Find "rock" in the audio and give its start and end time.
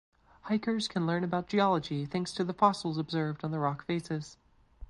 3.59-3.85